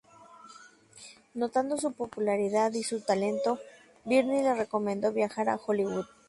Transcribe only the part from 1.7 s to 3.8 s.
su popularidad y su talento,